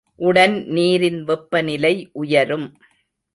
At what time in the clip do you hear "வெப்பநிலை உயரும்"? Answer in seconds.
1.23-2.67